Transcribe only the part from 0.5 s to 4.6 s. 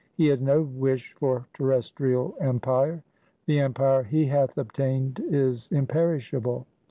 wish for terrestrial empire. The empire he hath